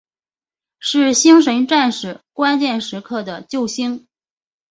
[0.79, 4.07] 是星神战士关键时刻时的救星。